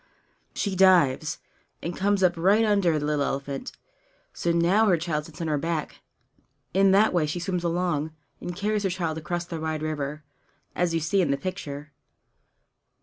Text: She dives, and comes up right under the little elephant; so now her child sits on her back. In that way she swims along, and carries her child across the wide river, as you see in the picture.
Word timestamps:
She 0.55 0.75
dives, 0.75 1.37
and 1.83 1.95
comes 1.95 2.23
up 2.23 2.35
right 2.35 2.65
under 2.65 2.97
the 2.97 3.05
little 3.05 3.23
elephant; 3.23 3.71
so 4.33 4.51
now 4.51 4.87
her 4.87 4.97
child 4.97 5.27
sits 5.27 5.41
on 5.41 5.47
her 5.47 5.59
back. 5.59 6.01
In 6.73 6.89
that 6.89 7.13
way 7.13 7.27
she 7.27 7.39
swims 7.39 7.63
along, 7.63 8.11
and 8.39 8.55
carries 8.55 8.81
her 8.81 8.89
child 8.89 9.19
across 9.19 9.45
the 9.45 9.59
wide 9.59 9.83
river, 9.83 10.23
as 10.75 10.95
you 10.95 10.99
see 10.99 11.21
in 11.21 11.29
the 11.29 11.37
picture. 11.37 11.91